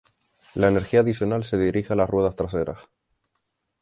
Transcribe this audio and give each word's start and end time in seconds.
La 0.55 0.69
energía 0.69 1.01
adicional 1.01 1.43
se 1.43 1.59
dirige 1.59 1.93
a 1.93 1.95
las 1.95 2.09
ruedas 2.09 2.35
traseras. 2.35 2.79